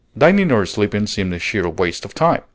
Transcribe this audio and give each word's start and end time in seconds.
Dining 0.17 0.51
or 0.51 0.65
sleeping 0.65 1.05
seemed 1.05 1.31
a 1.31 1.37
sheer 1.37 1.69
waste 1.69 2.05
of 2.05 2.15
time! 2.15 2.41